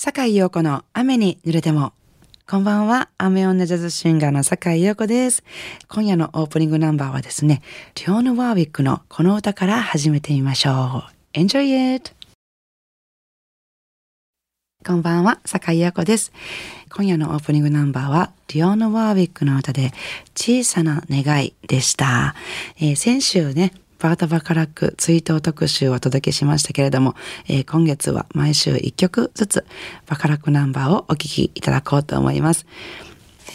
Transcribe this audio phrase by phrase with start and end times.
[0.00, 1.92] 坂井陽子の雨に濡れても。
[2.48, 3.08] こんばんは。
[3.18, 5.42] 雨女ジャズシンガーの坂井陽子です。
[5.88, 7.62] 今夜のオープニングナンバーはですね、
[7.96, 11.02] リオーヌ・ワーウィックのこの歌から始めてみましょ
[11.34, 11.36] う。
[11.36, 12.12] Enjoy it!
[14.86, 16.30] こんばんは、坂井陽子です。
[16.94, 19.90] 今夜のオープニングナンバーは、リオーヌ・ワーウィックの歌で、
[20.36, 22.36] 小さな願いでした。
[22.76, 27.14] えー、先週ね、バータ・バカラック追悼特集をお届けしましたけれども、
[27.48, 29.66] えー、今月は毎週1曲ずつ
[30.06, 32.66] バカラックナンバーをお聴きいただこうと思います。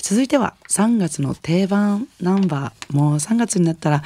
[0.02, 2.96] 続いては3月の定番ナンバー。
[2.96, 4.04] もう3月になったら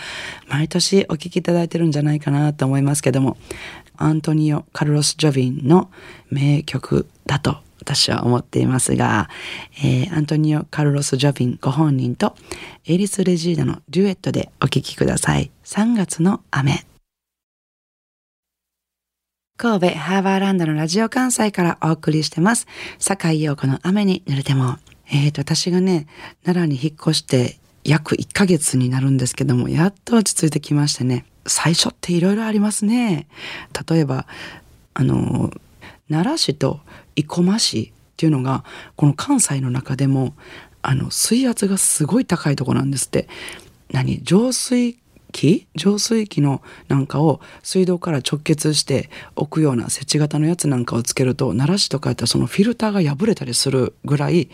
[0.48, 3.38] 毎年お聴きいただいてるんじゃないかなと思いますけども、
[3.95, 5.90] アントニオ・カルロス・ジョビンの
[6.30, 9.30] 名曲だと私は思っていますが、
[9.82, 12.36] えー、アントニオ・カルロス・ジョビンご本人と
[12.86, 15.52] エリス・レジーナのデュエットでお聴きください。
[15.64, 16.86] 3月の雨。
[19.55, 22.68] 神戸ハーバーランドのラジオ関西からお送りしてます。
[23.00, 24.78] 坂井陽子の雨に濡れても。
[25.09, 26.08] えーと、私がね、
[26.44, 31.26] 奈良に引っ越して約1ヶ月になるんですけども、やっと落ち着いてきましてね。
[31.45, 33.28] 最初っていろいろありますね。
[33.89, 34.28] 例えば、
[34.94, 35.52] あの、
[36.09, 36.80] 奈良市と
[37.16, 38.63] 生駒市っていうのが
[38.95, 40.33] この関西の中でも
[40.81, 43.27] あの水圧がすごい高いとこなんですって。
[43.91, 44.22] 何？
[44.23, 44.97] 浄水
[45.31, 45.67] 器？
[45.75, 54.49] 浄水器のなんかを水道から直結して置くような設置型のやつなんかをつけると奈良市とかやったらそのフィルターが破れたりするぐらい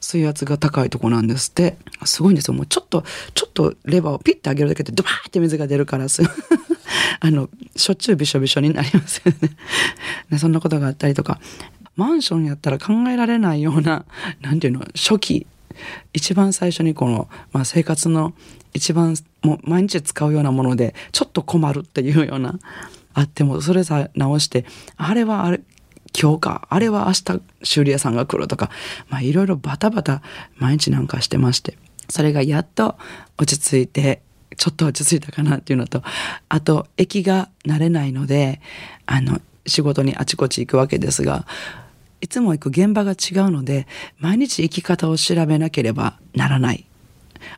[0.00, 1.76] 水圧が高いとこなんですって。
[2.04, 2.54] すごいんですよ。
[2.54, 6.22] もうちょっとちょっとレバーをピッて上げるだけでドバーって水が出るからす
[7.20, 9.56] あのしょっちゅうびしょびしょになりますよね。
[10.38, 11.40] そんなことがあったりとか
[11.96, 14.04] マンションやったら考えられないような
[14.40, 15.46] 何ていうの初期
[16.12, 18.32] 一番最初にこの、まあ、生活の
[18.72, 22.58] 一番もう毎日使うようなものでちょっと困るっていうような
[23.14, 24.64] あってもそれさ直して
[24.96, 25.60] あれはあれ
[26.18, 28.70] 今日かあれは明日修理屋さんが来るとか
[29.20, 30.22] いろいろバタバタ
[30.56, 31.76] 毎日なんかしてまして
[32.08, 32.96] それがやっと
[33.38, 34.22] 落ち着いて
[34.56, 36.02] ちょっと落ち着いたかなっていうのと
[36.48, 38.60] あと駅が慣れないので
[39.04, 41.46] あの仕事にあちこち行くわけですが
[42.20, 43.14] いつも行く現場が違
[43.46, 43.86] うので
[44.18, 46.86] 毎日生き方を調べなければならない。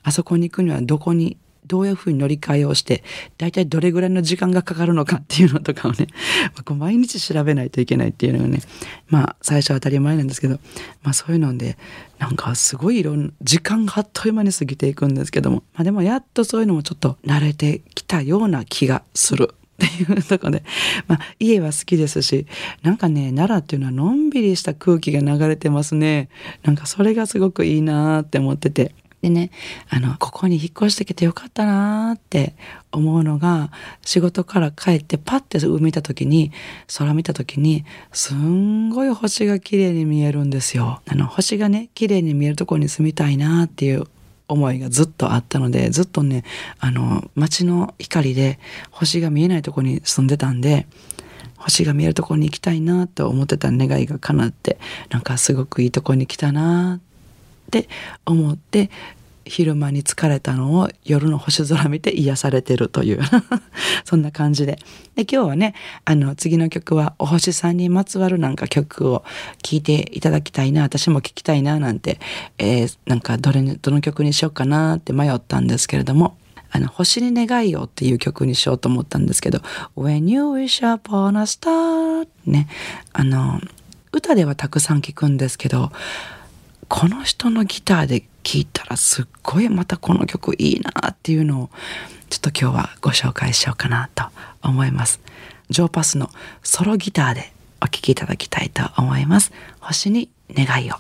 [0.03, 1.37] あそこに行くにはどこに
[1.69, 3.05] どういうふうに乗り換えをして
[3.37, 6.09] 大体どれぐらいの時間がかかるのかっていうのとかをね
[6.77, 8.61] 毎日調べないといけないっていうのがね
[9.09, 10.59] まあ最初は当たり前なんですけど、
[11.03, 11.77] まあ、そういうので
[12.19, 19.55] なんかすごいいろんな時間があっという間に過ぎていくんですけども、まあ、でもやっとそういうのもちょっと慣れてきたような気がする。
[19.83, 20.65] っていうとこで、
[21.07, 22.47] まあ、家は好きですし、
[22.83, 26.29] なんかね、奈良っていうのはのんびりした空気が流れてますね。
[26.65, 28.95] なんかそれがすごくいいなって思ってて。
[29.23, 29.51] でね、
[29.89, 32.55] あの、ここに引っ越してきてよかったなって
[32.93, 33.73] 思うのが、
[34.05, 36.53] 仕事から帰ってパッて海見た時に、
[36.99, 41.01] 空見た時に、すんごい星が綺麗に見えるんですよ。
[41.09, 44.05] あの、星がね、綺麗に見えるところに住みたいなっていう
[44.49, 46.45] 思いがずっとあったのでずっとね
[46.81, 48.59] あの街の光で
[48.91, 50.87] 星が見えないとこに住んでたんで
[51.57, 54.79] 星が見えるとこに行きたいなと思ってた願いが叶って
[55.11, 57.89] なんかすごくいいとこに来たなって
[58.25, 58.91] 思って
[59.49, 63.21] 昼間に疲れたのを夜の星空見て癒されてるという。
[64.05, 64.79] そんな感じで。
[65.17, 69.25] で今日はねあの次の曲はお星さんにまつわるなんか曲を
[69.63, 72.21] 聴いていただきたいな私も聴きたいななんて、
[72.59, 76.37] えー、なんかどれどの曲にしようかなって迷ったんですけれども。
[76.71, 79.61] あの、星に願いをっていう曲にしようと思ったんですけど、
[79.97, 82.69] When you wish upon a star ね、
[83.15, 83.59] あの、
[84.13, 85.91] 歌ではたくさん聞くんですけど、
[86.89, 91.71] この人のギターで聴いたらすっごいまたこの曲いいなっていうのを
[92.31, 94.25] ちょっと今日はご紹介しようかなと
[94.63, 95.21] 思います。
[95.69, 96.31] ジョーパスの
[96.63, 99.53] ソロギターでお聴きいただきたいと思います。
[99.81, 100.95] 星に願いを。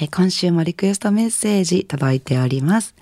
[0.00, 2.96] え今週もリクエストメッセージ届いております。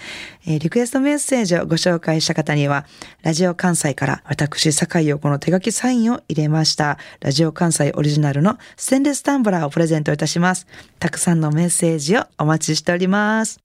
[0.47, 2.87] リクエストメッセージをご紹介した方には、
[3.23, 6.97] ラジオ関西から私、坂井陽子の手書きサインを入れました。
[7.21, 10.67] ラジオ関西オリジナルのステンレスタンブラーをプレゼントいたします。
[10.99, 13.61] たくさんのメッセージをお待ちしております。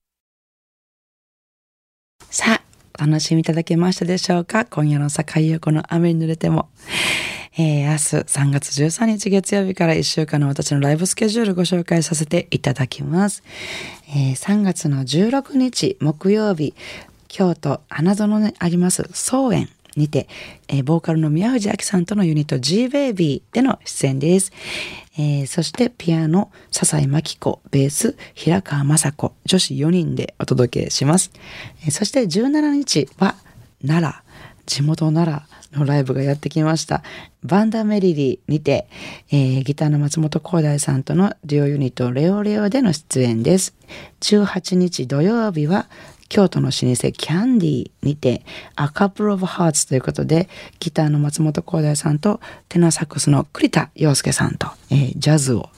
[2.29, 2.64] さあ、
[2.97, 4.63] お楽しみいただけましたでしょうか？
[4.63, 6.69] 今夜の境横の雨に濡れても。
[7.57, 13.43] えー、明日3月13日月曜日から1週間の私のライブスケジュールご紹介させていただきます。
[14.09, 16.73] えー、3月の16日木曜日、
[17.27, 20.27] 京都花園にあります草園にて、
[20.67, 24.51] えー、ボーカルの宮藤明さんとのユニット G-Baby での出演です。
[25.17, 31.31] えー、そしてピアノ、笹井真紀子、ベース、平川雅子、女子4人でお届けします。
[31.83, 33.35] えー、そして17日は
[33.85, 34.23] 奈良、
[34.65, 37.03] 地元奈良のライブがやってきました。
[37.43, 38.87] バンダメリリーにて、
[39.31, 43.75] えー、ギターの松本光大さんとのデュオユニットレオレオでの出演です。
[44.21, 45.87] 18日土曜日は
[46.29, 48.43] 京都の老舗キャンディにて
[48.77, 50.49] A Couple of Hearts ということで
[50.79, 52.39] ギターの松本光大さんと
[52.69, 55.69] テナーサックスの栗田洋介さんと、えー、ジャズを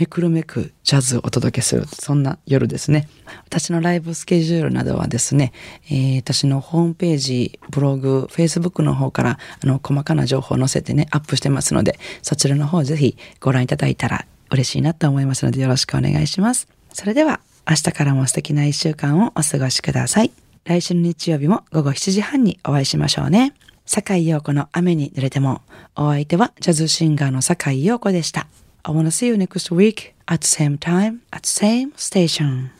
[0.00, 3.06] めくるめくジャズをお届けするそんな夜ですね。
[3.44, 5.52] 私のライブスケジュールなどはですね、
[5.90, 16.66] えー、私のホームページブログフェイスブックの方からあの細かな情報を載せてねアップしてますのでそちらの方ぜひご覧いただいたら嬉しいなと思いますのでよろしくお願いします。
[16.94, 20.32] それでは明日からも素敵な一週間をお過ごしください。
[20.64, 23.54] 来週の日曜日も午後7時半にお会いしましょうね。
[23.86, 25.62] 坂井陽子の雨に濡れても、
[25.96, 28.46] お相手はジャズシンガーの坂井陽子でした。
[28.82, 32.70] I wanna see you next week at the same time at the same station.